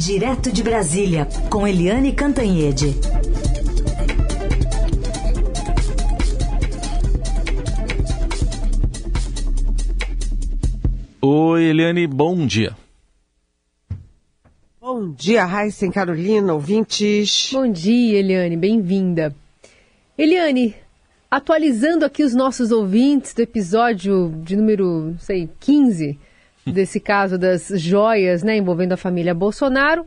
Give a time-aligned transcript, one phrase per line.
[0.00, 2.96] Direto de Brasília, com Eliane Cantanhede.
[11.20, 12.74] Oi, Eliane, bom dia.
[14.80, 17.50] Bom dia, Raíssa Carolina, ouvintes.
[17.52, 19.36] Bom dia, Eliane, bem-vinda.
[20.16, 20.74] Eliane,
[21.30, 26.18] atualizando aqui os nossos ouvintes do episódio de número, não sei, 15
[26.72, 30.06] desse caso das joias, né, envolvendo a família Bolsonaro.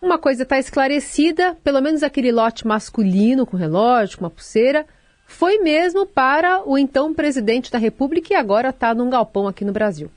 [0.00, 4.86] Uma coisa está esclarecida, pelo menos aquele lote masculino com relógio, com uma pulseira,
[5.26, 9.72] foi mesmo para o então presidente da República e agora está num galpão aqui no
[9.72, 10.10] Brasil.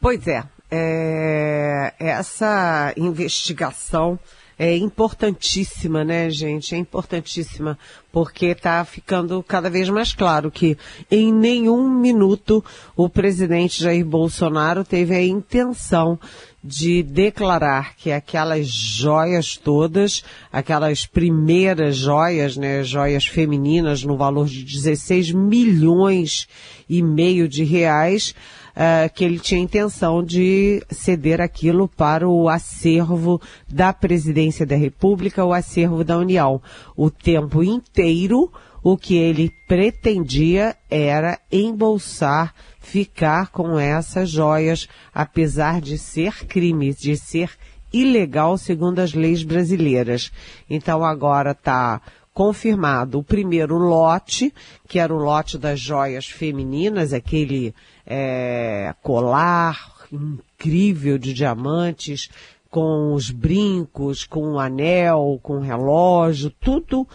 [0.00, 4.18] Pois é, é essa investigação
[4.58, 6.74] é importantíssima, né, gente?
[6.74, 7.78] É importantíssima,
[8.10, 10.76] porque está ficando cada vez mais claro que
[11.10, 12.64] em nenhum minuto
[12.96, 16.18] o presidente Jair Bolsonaro teve a intenção
[16.62, 24.62] de declarar que aquelas joias todas, aquelas primeiras joias, né, joias femininas no valor de
[24.62, 26.46] 16 milhões
[26.88, 28.32] e meio de reais,
[28.76, 35.44] uh, que ele tinha intenção de ceder aquilo para o acervo da presidência da República,
[35.44, 36.60] o acervo da União.
[36.96, 38.50] O tempo inteiro,
[38.82, 47.16] o que ele pretendia era embolsar, ficar com essas joias, apesar de ser crime, de
[47.16, 47.50] ser
[47.92, 50.32] ilegal segundo as leis brasileiras.
[50.68, 52.00] Então agora está
[52.32, 54.52] confirmado o primeiro lote,
[54.88, 57.74] que era o lote das joias femininas, aquele
[58.06, 62.28] é, colar incrível de diamantes,
[62.70, 67.06] com os brincos, com o anel, com o relógio, tudo,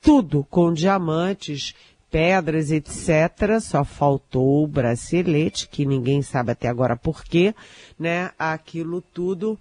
[0.00, 1.74] tudo com diamantes,
[2.10, 3.60] pedras, etc.
[3.60, 7.54] Só faltou o bracelete, que ninguém sabe até agora por quê,
[7.98, 8.32] né?
[8.38, 9.58] Aquilo tudo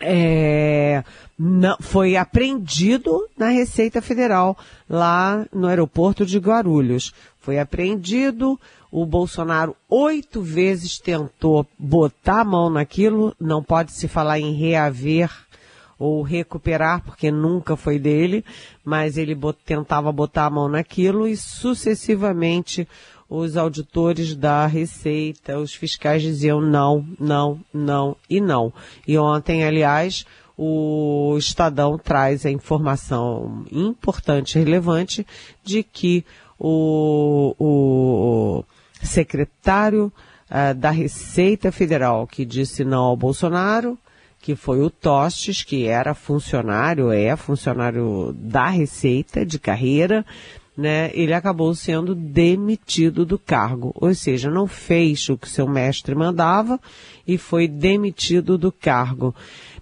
[0.00, 1.02] é,
[1.38, 4.56] não, foi apreendido na Receita Federal,
[4.88, 7.12] lá no aeroporto de Guarulhos.
[7.40, 8.58] Foi apreendido,
[8.90, 15.30] o Bolsonaro oito vezes tentou botar a mão naquilo, não pode se falar em reaver
[15.98, 18.44] ou recuperar, porque nunca foi dele,
[18.84, 22.86] mas ele bot, tentava botar a mão naquilo e sucessivamente
[23.28, 28.72] os auditores da Receita, os fiscais diziam não, não, não e não.
[29.06, 30.24] E ontem, aliás,
[30.56, 35.26] o Estadão traz a informação importante e relevante
[35.62, 36.24] de que
[36.58, 38.64] o, o
[39.02, 40.10] secretário
[40.50, 43.98] uh, da Receita Federal que disse não ao Bolsonaro,
[44.40, 50.24] que foi o Tostes, que era funcionário, é funcionário da Receita de carreira,
[50.76, 56.14] né, ele acabou sendo demitido do cargo, ou seja, não fez o que seu mestre
[56.14, 56.78] mandava
[57.26, 59.34] e foi demitido do cargo.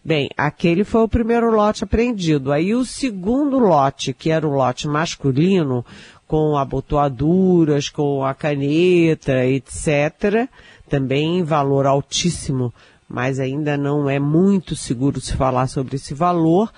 [0.04, 2.52] Bem, aquele foi o primeiro lote apreendido.
[2.52, 5.84] Aí o segundo lote, que era o lote masculino,
[6.26, 10.48] com abotoaduras, com a caneta, etc.,
[10.88, 12.72] também em valor altíssimo,
[13.08, 16.70] mas ainda não é muito seguro se falar sobre esse valor,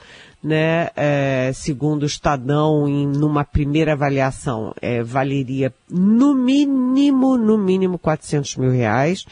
[0.46, 7.98] né, é, segundo o Estadão, em numa primeira avaliação, é, valeria no mínimo, no mínimo
[7.98, 9.26] 400 mil reais,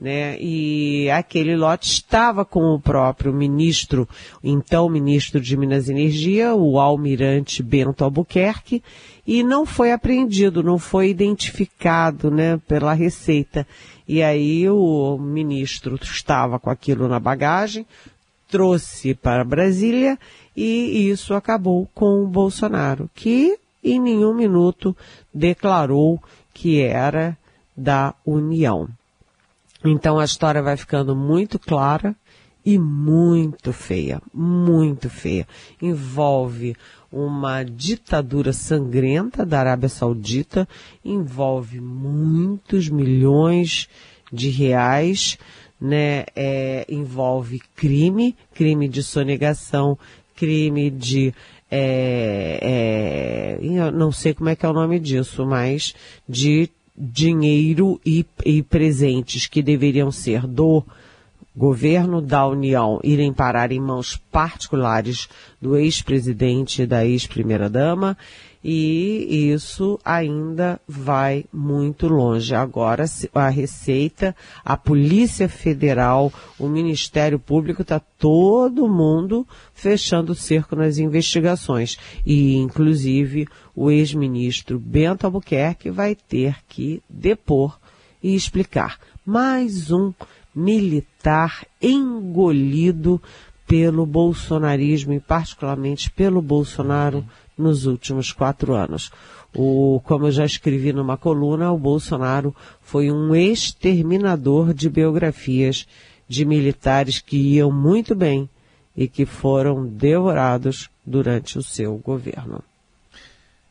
[0.00, 4.08] né, e aquele lote estava com o próprio ministro,
[4.42, 8.82] então ministro de Minas e Energia, o almirante Bento Albuquerque,
[9.26, 13.66] e não foi apreendido, não foi identificado, né, pela Receita.
[14.08, 17.86] E aí o ministro estava com aquilo na bagagem,
[18.54, 20.16] trouxe para Brasília
[20.56, 24.96] e isso acabou com o Bolsonaro, que em nenhum minuto
[25.34, 26.22] declarou
[26.52, 27.36] que era
[27.76, 28.88] da União.
[29.84, 32.14] Então a história vai ficando muito clara
[32.64, 35.48] e muito feia, muito feia.
[35.82, 36.76] Envolve
[37.10, 40.68] uma ditadura sangrenta da Arábia Saudita,
[41.04, 43.88] envolve muitos milhões
[44.32, 45.38] de reais,
[45.84, 46.24] né?
[46.34, 49.98] É, envolve crime, crime de sonegação,
[50.34, 51.34] crime de
[51.70, 55.94] é, é, não sei como é que é o nome disso, mas
[56.26, 60.82] de dinheiro e, e presentes que deveriam ser do
[61.54, 65.28] governo da União irem parar em mãos particulares
[65.60, 68.16] do ex-presidente e da ex-primeira-dama
[68.64, 72.54] e isso ainda vai muito longe.
[72.54, 74.34] Agora a Receita,
[74.64, 81.98] a Polícia Federal, o Ministério Público está todo mundo fechando o cerco nas investigações.
[82.24, 83.46] E inclusive
[83.76, 87.78] o ex-ministro Bento Albuquerque vai ter que depor
[88.22, 88.98] e explicar.
[89.26, 90.14] Mais um
[90.54, 93.20] militar engolido
[93.66, 97.24] pelo bolsonarismo e particularmente pelo Bolsonaro
[97.56, 99.10] nos últimos quatro anos.
[99.54, 105.86] O, como eu já escrevi numa coluna, o Bolsonaro foi um exterminador de biografias
[106.28, 108.48] de militares que iam muito bem
[108.96, 112.62] e que foram devorados durante o seu governo.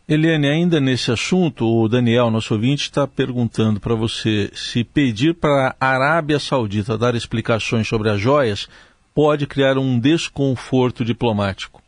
[0.07, 5.75] Eliane, ainda nesse assunto, o Daniel, nosso ouvinte, está perguntando para você se pedir para
[5.79, 8.67] a Arábia Saudita dar explicações sobre as joias
[9.13, 11.82] pode criar um desconforto diplomático.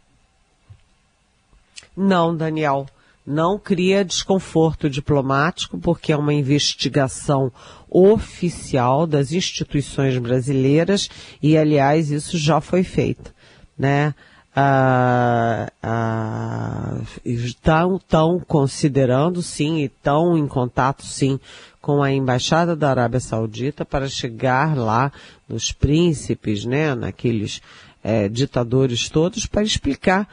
[1.95, 2.85] Não, Daniel,
[3.25, 7.51] não cria desconforto diplomático, porque é uma investigação
[7.89, 11.09] oficial das instituições brasileiras
[11.41, 13.33] e, aliás, isso já foi feito,
[13.77, 14.13] né?
[14.57, 21.37] Ah, ah, estão, considerando sim e estão em contato sim
[21.81, 25.11] com a embaixada da Arábia Saudita para chegar lá
[25.47, 27.61] nos príncipes, né, naqueles
[28.01, 30.25] é, ditadores todos para explicar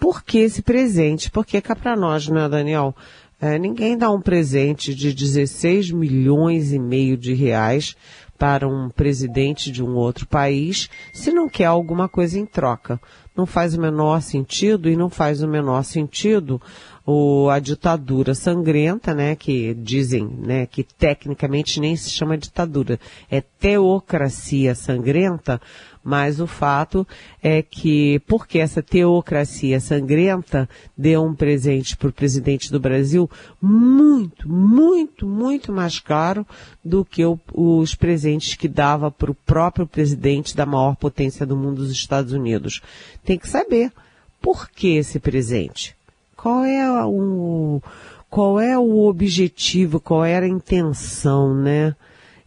[0.00, 2.96] por que esse presente, porque cá para nós, né, Daniel,
[3.40, 7.94] é, ninguém dá um presente de 16 milhões e meio de reais
[8.38, 12.98] para um presidente de um outro país se não quer alguma coisa em troca.
[13.36, 16.60] Não faz o menor sentido e não faz o menor sentido
[17.06, 22.98] o, a ditadura sangrenta, né, que dizem, né, que tecnicamente nem se chama ditadura,
[23.30, 25.60] é teocracia sangrenta,
[26.02, 27.06] mas o fato
[27.42, 33.30] é que, porque essa teocracia sangrenta deu um presente para o presidente do Brasil
[33.60, 36.46] muito, muito, muito mais caro
[36.82, 41.56] do que o, os presentes que dava para o próprio presidente da maior potência do
[41.56, 42.80] mundo, os Estados Unidos.
[43.22, 43.92] Tem que saber
[44.40, 45.94] por que esse presente.
[46.40, 47.82] Qual é o,
[48.30, 51.94] qual é o objetivo, qual era a intenção, né?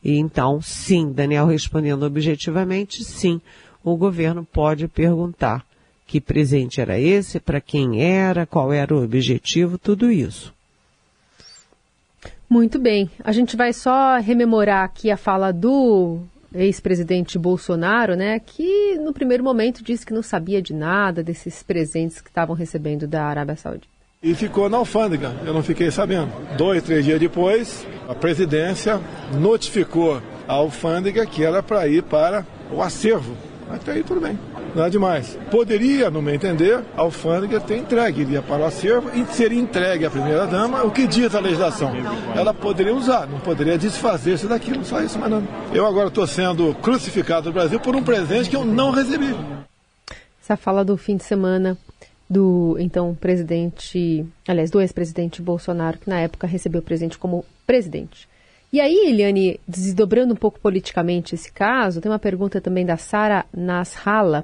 [0.03, 3.39] Então, sim, Daniel respondendo objetivamente, sim,
[3.83, 5.63] o governo pode perguntar
[6.07, 10.51] que presente era esse, para quem era, qual era o objetivo, tudo isso.
[12.49, 13.11] Muito bem.
[13.23, 16.19] A gente vai só rememorar aqui a fala do
[16.53, 18.63] ex-presidente Bolsonaro, né, que
[19.03, 23.25] no primeiro momento disse que não sabia de nada desses presentes que estavam recebendo da
[23.25, 23.87] Arábia Saudita.
[24.21, 26.31] E ficou na alfândega, eu não fiquei sabendo.
[26.57, 29.01] Dois, três dias depois, a presidência
[29.37, 33.35] notificou a alfândega que era para ir para o acervo.
[33.69, 34.39] Até aí tudo bem,
[34.75, 35.37] nada demais.
[35.51, 40.05] Poderia, no meu entender, a alfândega ter entregue, iria para o acervo e seria entregue
[40.05, 40.83] à primeira-dama.
[40.83, 41.91] O que diz a legislação?
[42.35, 45.47] Ela poderia usar, não poderia desfazer-se daquilo, só isso, mas não.
[45.73, 49.35] Eu agora estou sendo crucificado no Brasil por um presente que eu não recebi.
[50.41, 51.77] Essa fala do fim de semana
[52.29, 58.27] do então presidente, aliás, do ex-presidente Bolsonaro, que na época recebeu o presente como presidente.
[58.73, 63.45] E aí, Eliane, desdobrando um pouco politicamente esse caso, tem uma pergunta também da Sara
[63.55, 64.43] Nasralla.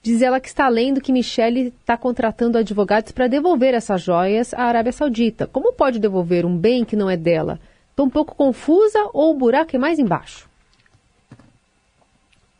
[0.00, 4.62] Diz ela que está lendo que Michele está contratando advogados para devolver essas joias à
[4.62, 5.48] Arábia Saudita.
[5.48, 7.58] Como pode devolver um bem que não é dela?
[7.90, 10.48] Estou um pouco confusa ou o buraco é mais embaixo?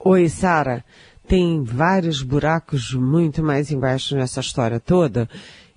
[0.01, 0.85] Oi, Sara
[1.29, 5.29] tem vários buracos muito mais embaixo nessa história toda.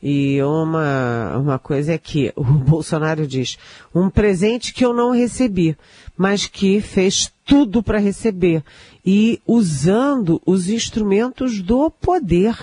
[0.01, 3.57] E uma, uma coisa é que o Bolsonaro diz,
[3.93, 5.77] um presente que eu não recebi,
[6.17, 8.63] mas que fez tudo para receber.
[9.05, 12.55] E usando os instrumentos do poder,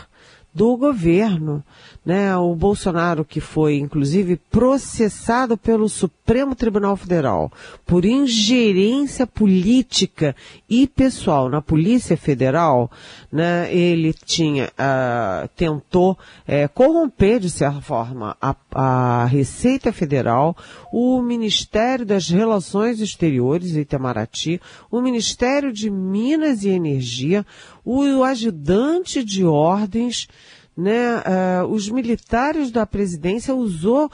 [0.54, 1.64] do governo
[2.04, 7.50] né, o Bolsonaro, que foi inclusive processado pelo Supremo Tribunal Federal
[7.86, 10.34] por ingerência política
[10.68, 12.90] e pessoal na Polícia Federal,
[13.30, 20.56] né, ele tinha, uh, tentou uh, corromper, de certa forma, a, a, Receita Federal,
[20.92, 27.46] o Ministério das Relações Exteriores, Itamaraty, o Ministério de Minas e Energia,
[27.84, 30.28] o ajudante de ordens,
[30.76, 34.10] né, uh, os militares da presidência usou uh,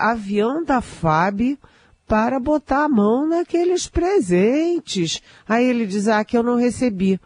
[0.00, 1.58] avião da FAB
[2.06, 5.22] para botar a mão naqueles presentes.
[5.46, 7.20] Aí ele diz, ah, que eu não recebi.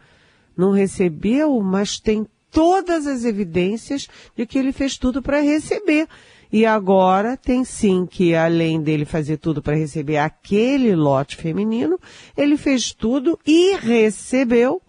[0.57, 6.07] Não recebeu, mas tem todas as evidências de que ele fez tudo para receber.
[6.51, 11.99] E agora tem sim que, além dele fazer tudo para receber aquele lote feminino,
[12.37, 14.79] ele fez tudo e recebeu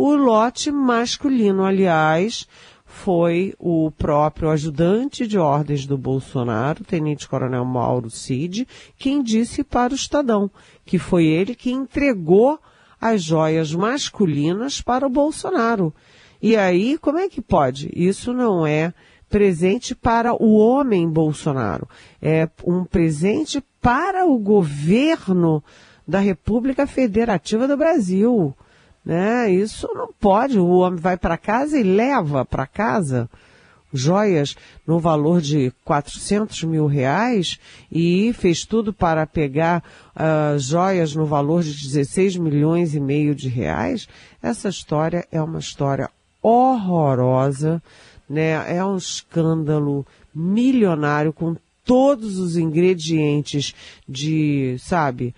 [0.00, 1.64] o lote masculino.
[1.64, 2.48] Aliás,
[2.86, 8.66] foi o próprio ajudante de ordens do Bolsonaro, Tenente Coronel Mauro Cid,
[8.98, 10.50] quem disse para o Estadão
[10.86, 12.58] que foi ele que entregou
[13.00, 15.94] as joias masculinas para o Bolsonaro.
[16.42, 17.90] E aí, como é que pode?
[17.94, 18.94] Isso não é
[19.28, 21.86] presente para o homem Bolsonaro.
[22.20, 25.62] É um presente para o governo
[26.08, 28.54] da República Federativa do Brasil.
[29.04, 29.50] Né?
[29.50, 30.58] Isso não pode.
[30.58, 33.28] O homem vai para casa e leva para casa
[33.92, 37.58] joias no valor de 400 mil reais
[37.90, 39.82] e fez tudo para pegar
[40.14, 44.08] uh, joias no valor de 16 milhões e meio de reais.
[44.42, 46.08] Essa história é uma história
[46.42, 47.82] horrorosa,
[48.28, 48.64] né?
[48.74, 53.74] É um escândalo milionário com todos os ingredientes
[54.08, 55.34] de, sabe,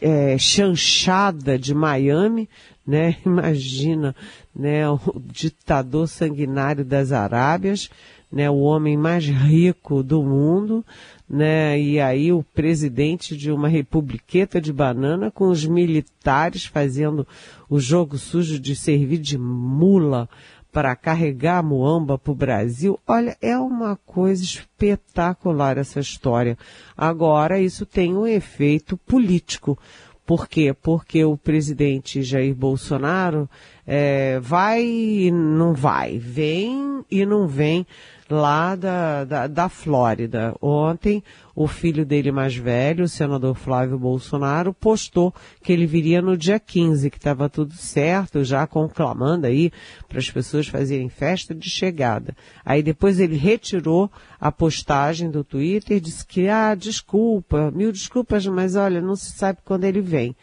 [0.00, 2.48] é, chanchada de Miami,
[2.86, 3.16] né?
[3.24, 4.14] Imagina,
[4.54, 4.88] né?
[4.88, 7.88] O ditador sanguinário das Arábias,
[8.30, 8.50] né?
[8.50, 10.84] O homem mais rico do mundo,
[11.28, 11.80] né?
[11.80, 17.26] E aí o presidente de uma republiqueta de banana com os militares fazendo
[17.68, 20.28] o jogo sujo de servir de mula
[20.72, 22.98] para carregar a muamba para o Brasil.
[23.06, 26.56] Olha, é uma coisa espetacular essa história.
[26.96, 29.78] Agora, isso tem um efeito político.
[30.24, 30.72] Por quê?
[30.72, 33.48] Porque o presidente Jair Bolsonaro
[33.86, 37.86] é, vai e não vai, vem e não vem
[38.32, 40.54] lá da, da, da Flórida.
[40.60, 41.22] Ontem,
[41.54, 46.58] o filho dele mais velho, o senador Flávio Bolsonaro, postou que ele viria no dia
[46.58, 49.70] 15, que estava tudo certo, já conclamando aí
[50.08, 52.34] para as pessoas fazerem festa de chegada.
[52.64, 54.10] Aí depois ele retirou
[54.40, 59.60] a postagem do Twitter disse que, ah, desculpa, mil desculpas, mas olha, não se sabe
[59.64, 60.34] quando ele vem.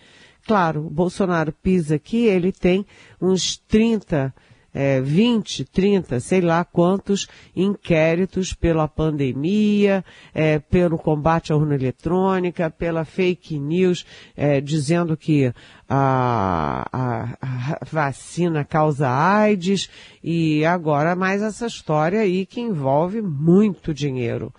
[0.46, 2.86] Claro, Bolsonaro pisa aqui, ele tem
[3.22, 4.34] uns 30
[4.74, 12.70] é, 20, 30, sei lá quantos inquéritos pela pandemia, é, pelo combate à urna eletrônica,
[12.70, 15.52] pela fake news, é, dizendo que
[15.88, 19.90] a, a, a, vacina causa AIDS
[20.24, 24.54] e agora mais essa história aí que envolve muito dinheiro.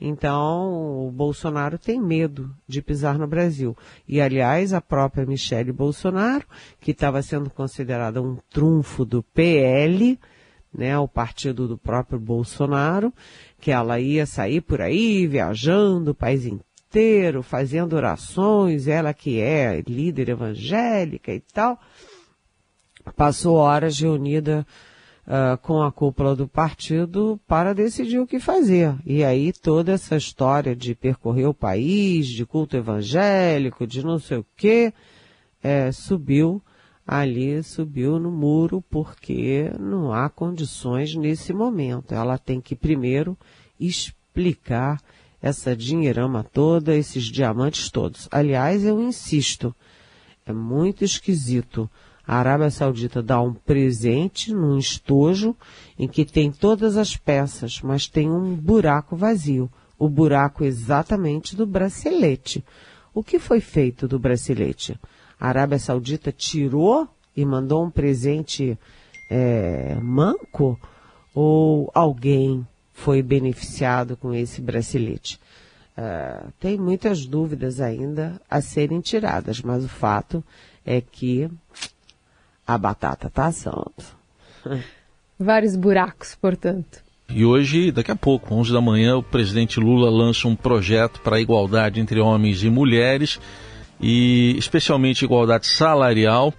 [0.00, 3.76] Então, o Bolsonaro tem medo de pisar no Brasil.
[4.06, 6.44] E, aliás, a própria Michele Bolsonaro,
[6.80, 10.18] que estava sendo considerada um trunfo do PL,
[10.72, 13.12] né, o partido do próprio Bolsonaro,
[13.58, 19.82] que ela ia sair por aí viajando o país inteiro, fazendo orações, ela que é
[19.86, 21.80] líder evangélica e tal,
[23.16, 24.66] passou horas reunida
[25.26, 28.94] uh, com a cúpula do partido para decidir o que fazer.
[29.04, 34.38] E aí toda essa história de percorrer o país, de culto evangélico, de não sei
[34.38, 34.92] o quê,
[35.62, 36.62] é, subiu
[37.06, 42.14] ali, subiu no muro, porque não há condições nesse momento.
[42.14, 43.36] Ela tem que primeiro
[43.78, 45.00] explicar
[45.40, 48.28] essa dinheirama toda, esses diamantes todos.
[48.32, 49.74] Aliás, eu insisto,
[50.44, 51.88] é muito esquisito
[52.26, 55.54] a Arábia Saudita dá um presente num estojo
[55.96, 59.70] em que tem todas as peças, mas tem um buraco vazio.
[59.96, 62.64] O buraco exatamente do bracelete.
[63.14, 64.98] O que foi feito do bracelete?
[65.38, 68.76] A Arábia Saudita tirou e mandou um presente
[69.30, 70.78] é, manco?
[71.32, 75.38] Ou alguém foi beneficiado com esse bracelete?
[75.96, 80.44] Uh, tem muitas dúvidas ainda a serem tiradas, mas o fato
[80.84, 81.50] é que
[82.66, 83.92] a batata tá assando.
[85.38, 87.04] Vários buracos, portanto.
[87.28, 91.36] E hoje, daqui a pouco, 11 da manhã, o presidente Lula lança um projeto para
[91.36, 93.40] a igualdade entre homens e mulheres
[94.00, 96.54] e especialmente igualdade salarial.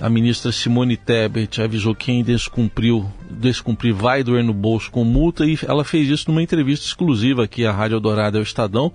[0.00, 5.44] A ministra Simone Tebet avisou que quem descumpriu, descumprir vai doer no bolso com multa
[5.44, 8.92] e ela fez isso numa entrevista exclusiva aqui à Rádio Dourada ao Estadão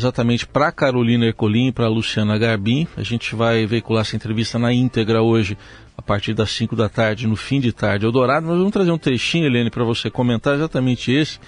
[0.00, 2.88] exatamente para Carolina Ercolim e para Luciana Garbim.
[2.96, 5.56] A gente vai veicular essa entrevista na íntegra hoje,
[5.96, 8.46] a partir das 5 da tarde, no fim de tarde, Eldorado.
[8.46, 11.38] Nós vamos trazer um trechinho, Helene, para você comentar exatamente esse,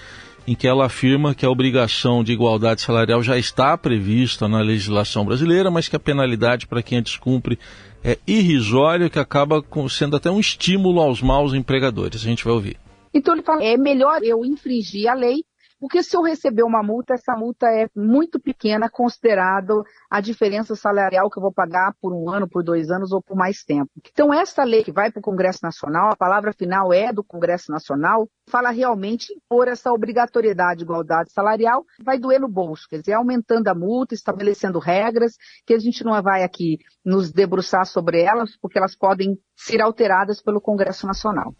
[0.47, 5.25] em que ela afirma que a obrigação de igualdade salarial já está prevista na legislação
[5.25, 7.57] brasileira, mas que a penalidade para quem a descumpre
[8.03, 12.21] é irrisória, que acaba sendo até um estímulo aos maus empregadores.
[12.21, 12.77] A gente vai ouvir.
[13.13, 15.43] Então ele fala, é melhor eu infringir a lei
[15.83, 21.29] porque se eu receber uma multa, essa multa é muito pequena considerado a diferença salarial
[21.29, 23.91] que eu vou pagar por um ano, por dois anos ou por mais tempo.
[23.97, 27.69] Então, essa lei que vai para o Congresso Nacional, a palavra final é do Congresso
[27.69, 33.11] Nacional, fala realmente por essa obrigatoriedade de igualdade salarial, vai doer no bolso, quer dizer,
[33.15, 35.33] aumentando a multa, estabelecendo regras,
[35.65, 40.41] que a gente não vai aqui nos debruçar sobre elas, porque elas podem ser alteradas
[40.41, 41.53] pelo Congresso Nacional.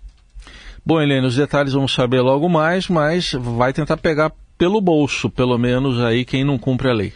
[0.85, 5.57] Bom, Helene, os detalhes vamos saber logo mais, mas vai tentar pegar pelo bolso, pelo
[5.57, 7.13] menos aí, quem não cumpre a lei.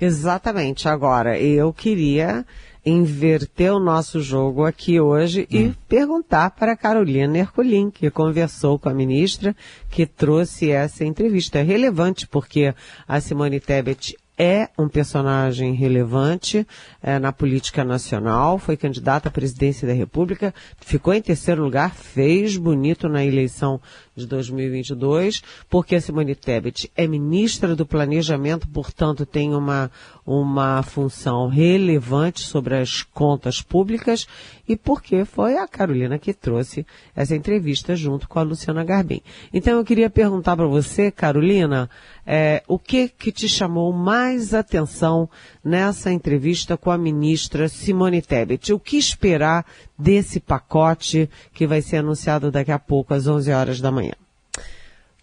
[0.00, 0.88] Exatamente.
[0.88, 2.44] Agora, eu queria
[2.86, 5.56] inverter o nosso jogo aqui hoje hum.
[5.56, 9.56] e perguntar para a Carolina Herculin, que conversou com a ministra,
[9.90, 11.58] que trouxe essa entrevista.
[11.58, 12.74] É relevante porque
[13.08, 16.66] a Simone Tebet é um personagem relevante
[17.02, 22.56] é, na política nacional, foi candidata à presidência da República, ficou em terceiro lugar, fez
[22.56, 23.80] bonito na eleição
[24.16, 29.90] de 2022, porque a Simone Tebet é ministra do Planejamento, portanto tem uma,
[30.26, 34.26] uma função relevante sobre as contas públicas
[34.66, 39.20] e porque foi a Carolina que trouxe essa entrevista junto com a Luciana Garbim.
[39.52, 41.90] Então eu queria perguntar para você, Carolina,
[42.26, 45.28] é, o que que te chamou mais atenção
[45.62, 48.72] nessa entrevista com a ministra Simone Tebet?
[48.72, 49.66] O que esperar
[49.98, 54.14] desse pacote que vai ser anunciado daqui a pouco às 11 horas da manhã?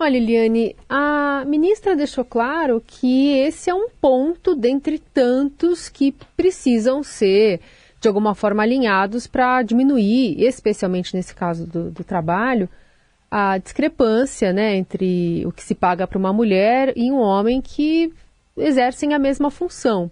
[0.03, 7.03] Olha, Eliane, a ministra deixou claro que esse é um ponto dentre tantos que precisam
[7.03, 7.59] ser,
[7.99, 12.67] de alguma forma, alinhados para diminuir, especialmente nesse caso do, do trabalho,
[13.29, 18.11] a discrepância né, entre o que se paga para uma mulher e um homem que
[18.57, 20.09] exercem a mesma função.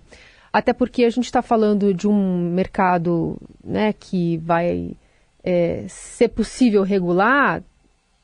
[0.54, 4.92] Até porque a gente está falando de um mercado né, que vai
[5.44, 7.64] é, ser possível regular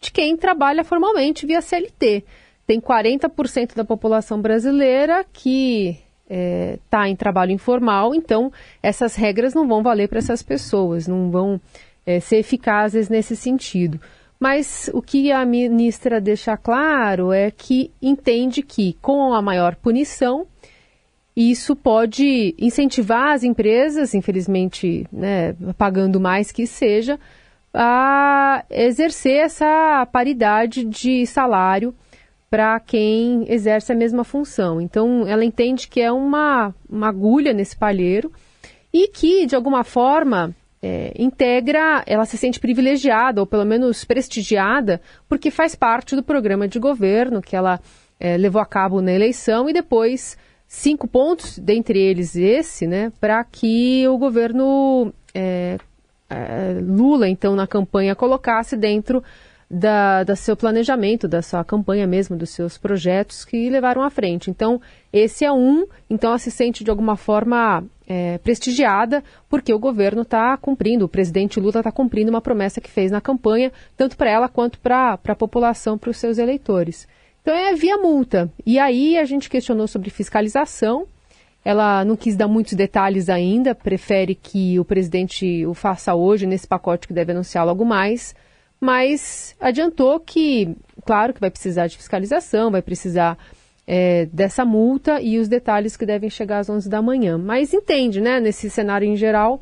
[0.05, 2.23] de quem trabalha formalmente via CLT.
[2.67, 9.53] Tem 40% da população brasileira que está é, tá em trabalho informal, então essas regras
[9.53, 11.59] não vão valer para essas pessoas, não vão
[12.05, 13.99] é, ser eficazes nesse sentido.
[14.39, 20.45] Mas o que a ministra deixa claro é que entende que, com a maior punição,
[21.35, 27.19] isso pode incentivar as empresas, infelizmente, né, pagando mais que seja,
[27.75, 31.93] a exercer essa paridade de salário
[32.49, 34.79] para quem exerce a mesma função.
[34.79, 38.31] Então, ela entende que é uma, uma agulha nesse palheiro
[38.93, 45.01] e que, de alguma forma, é, integra, ela se sente privilegiada, ou pelo menos prestigiada,
[45.27, 47.79] porque faz parte do programa de governo que ela
[48.19, 53.43] é, levou a cabo na eleição e depois cinco pontos, dentre eles esse, né, para
[53.43, 55.77] que o governo é,
[56.81, 59.23] Lula, então, na campanha, colocasse dentro
[59.69, 64.49] da, da seu planejamento, da sua campanha mesmo, dos seus projetos que levaram à frente.
[64.49, 69.79] Então, esse é um, então ela se sente de alguma forma é, prestigiada, porque o
[69.79, 74.15] governo está cumprindo, o presidente Lula está cumprindo uma promessa que fez na campanha, tanto
[74.15, 77.07] para ela quanto para a população, para os seus eleitores.
[77.41, 78.51] Então é via multa.
[78.65, 81.07] E aí a gente questionou sobre fiscalização,
[81.65, 86.67] ela não quis dar muitos detalhes ainda, prefere que o presidente o faça hoje nesse
[86.67, 88.35] pacote que deve anunciar logo mais,
[88.79, 93.35] mas adiantou que, claro que vai precisar de fiscalização, vai precisar
[93.87, 97.35] é, dessa multa e os detalhes que devem chegar às 11 da manhã.
[97.35, 99.59] Mas entende, né, nesse cenário em geral,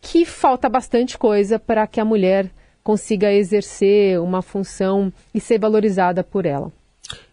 [0.00, 2.48] que falta bastante coisa para que a mulher
[2.84, 6.72] consiga exercer uma função e ser valorizada por ela.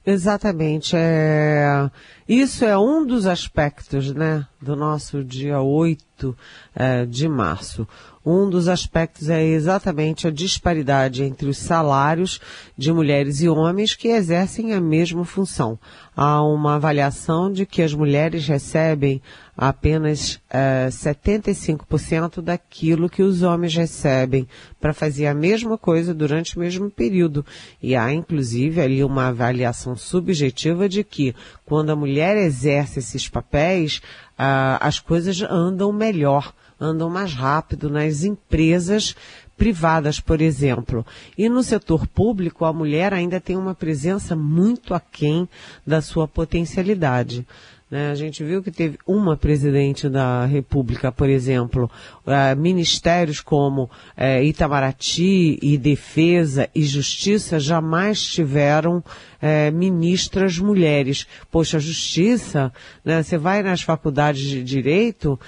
[0.05, 0.95] Exatamente.
[0.95, 1.89] É...
[2.27, 6.37] Isso é um dos aspectos né, do nosso dia 8
[6.75, 7.87] é, de março.
[8.25, 12.39] Um dos aspectos é exatamente a disparidade entre os salários
[12.77, 15.79] de mulheres e homens que exercem a mesma função.
[16.15, 19.21] Há uma avaliação de que as mulheres recebem
[19.57, 24.47] apenas é, 75% daquilo que os homens recebem
[24.79, 27.45] para fazer a mesma coisa durante o mesmo período.
[27.81, 34.01] E há, inclusive, ali uma avaliação subjetiva de que quando a mulher exerce esses papéis,
[34.37, 39.15] ah, as coisas andam melhor, andam mais rápido nas empresas
[39.57, 41.05] privadas, por exemplo.
[41.37, 45.47] E no setor público, a mulher ainda tem uma presença muito aquém
[45.85, 47.45] da sua potencialidade.
[47.89, 48.11] Né?
[48.11, 51.89] A gente viu que teve uma presidente da República, por exemplo,
[52.25, 61.25] uh, ministérios como uh, Itamaraty e Defesa e Justiça jamais tiveram uh, ministras mulheres.
[61.49, 62.71] Poxa, a Justiça,
[63.03, 63.23] né?
[63.23, 65.39] você vai nas faculdades de Direito,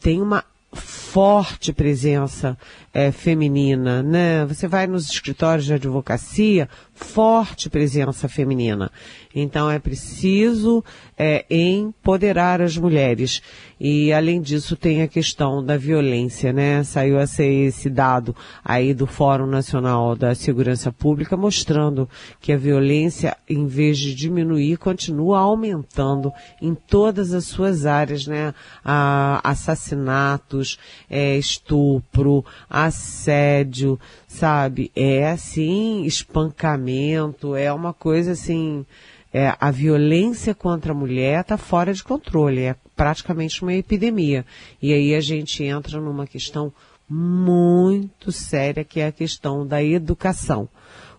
[0.00, 2.56] tem uma forte presença
[2.96, 4.46] é, feminina, né?
[4.46, 8.90] Você vai nos escritórios de advocacia, forte presença feminina.
[9.34, 10.82] Então é preciso
[11.18, 13.42] é, empoderar as mulheres.
[13.78, 16.82] E além disso tem a questão da violência, né?
[16.84, 22.08] Saiu esse dado aí do Fórum Nacional da Segurança Pública mostrando
[22.40, 26.32] que a violência, em vez de diminuir, continua aumentando
[26.62, 28.54] em todas as suas áreas, né?
[28.82, 30.78] A, assassinatos,
[31.10, 32.42] é, estupro,
[32.86, 34.90] assédio, sabe?
[34.94, 38.84] É assim, espancamento, é uma coisa assim,
[39.32, 44.46] é, a violência contra a mulher está fora de controle, é praticamente uma epidemia.
[44.80, 46.72] E aí a gente entra numa questão
[47.08, 50.68] muito séria, que é a questão da educação.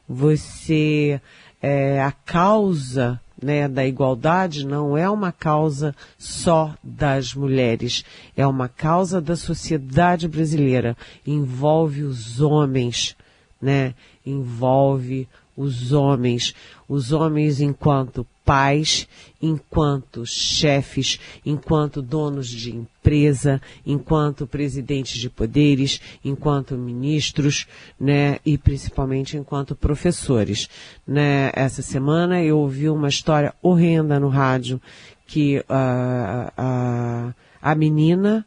[0.08, 1.22] Você,
[1.62, 8.04] é, a causa né, da igualdade não é uma causa só das mulheres,
[8.36, 10.98] é uma causa da sociedade brasileira.
[11.26, 13.16] Envolve os homens,
[13.62, 13.94] né?
[14.26, 16.54] Envolve os homens,
[16.88, 19.06] os homens enquanto pais,
[19.42, 27.68] enquanto chefes, enquanto donos de empresa, enquanto presidentes de poderes, enquanto ministros,
[28.00, 30.70] né, e principalmente enquanto professores,
[31.06, 31.52] né.
[31.54, 34.82] Essa semana eu ouvi uma história horrenda no rádio
[35.26, 38.47] que uh, uh, a menina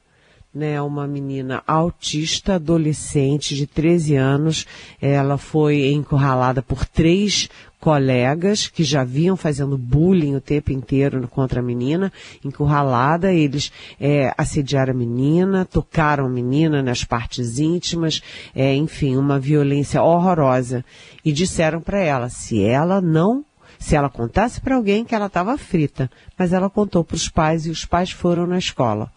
[0.53, 4.67] né, uma menina autista, adolescente de 13 anos.
[5.01, 11.61] Ela foi encurralada por três colegas que já vinham fazendo bullying o tempo inteiro contra
[11.61, 12.13] a menina,
[12.45, 18.21] encurralada, eles é, assediaram a menina, tocaram a menina nas partes íntimas,
[18.55, 20.85] é, enfim, uma violência horrorosa.
[21.25, 23.45] E disseram para ela, se ela não
[23.79, 27.65] se ela contasse para alguém que ela estava frita, mas ela contou para os pais
[27.65, 29.11] e os pais foram na escola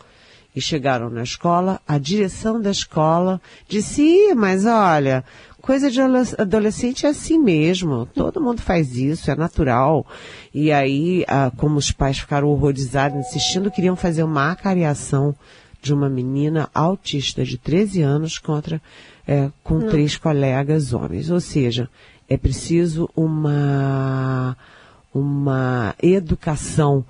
[0.55, 5.23] e chegaram na escola, a direção da escola disse, mas olha,
[5.61, 5.99] coisa de
[6.37, 10.05] adolescente é assim mesmo, todo mundo faz isso, é natural.
[10.53, 15.35] E aí, ah, como os pais ficaram horrorizados, insistindo, queriam fazer uma acariação
[15.81, 18.81] de uma menina autista de 13 anos contra,
[19.27, 19.89] é, com Não.
[19.89, 21.29] três colegas homens.
[21.29, 21.89] Ou seja,
[22.29, 24.55] é preciso uma,
[25.13, 27.05] uma educação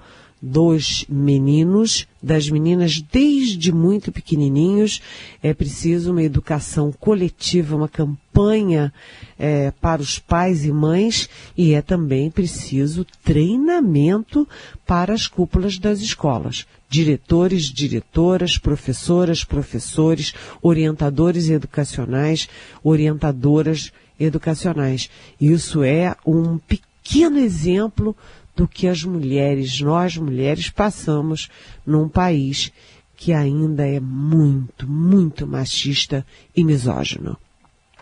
[0.46, 5.02] dos meninos, das meninas desde muito pequenininhos.
[5.42, 8.94] É preciso uma educação coletiva, uma campanha
[9.40, 14.46] é, para os pais e mães e é também preciso treinamento
[14.86, 16.68] para as cúpulas das escolas.
[16.90, 22.50] Diretores, diretoras, professoras, professores, orientadores educacionais,
[22.84, 25.10] orientadoras educacionais.
[25.40, 28.14] Isso é um pequeno exemplo
[28.56, 31.50] do que as mulheres, nós mulheres, passamos
[31.86, 32.72] num país
[33.16, 37.38] que ainda é muito, muito machista e misógino.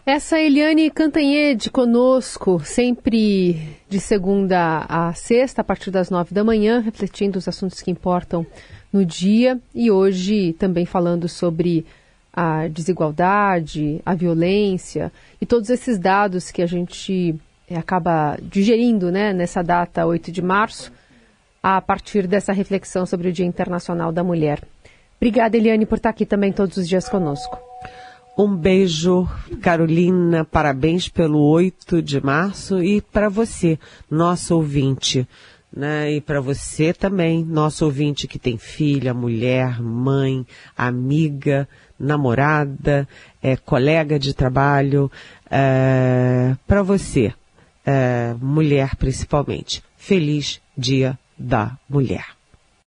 [0.03, 6.79] Essa Eliane Cantanhede conosco, sempre de segunda a sexta, a partir das nove da manhã,
[6.79, 8.45] refletindo os assuntos que importam
[8.91, 11.85] no dia e hoje também falando sobre
[12.33, 17.35] a desigualdade, a violência e todos esses dados que a gente é,
[17.75, 20.91] acaba digerindo né, nessa data 8 de março,
[21.62, 24.63] a partir dessa reflexão sobre o Dia Internacional da Mulher.
[25.17, 27.60] Obrigada, Eliane, por estar aqui também todos os dias conosco.
[28.38, 29.27] Um beijo,
[29.62, 33.77] Carolina, parabéns pelo 8 de março e para você,
[34.10, 35.27] nosso ouvinte.
[35.71, 36.13] Né?
[36.13, 41.67] E para você também, nosso ouvinte que tem filha, mulher, mãe, amiga,
[41.99, 43.07] namorada,
[43.43, 45.12] é, colega de trabalho,
[45.49, 47.34] é, para você,
[47.86, 49.84] é, mulher principalmente.
[49.98, 52.40] Feliz Dia da Mulher.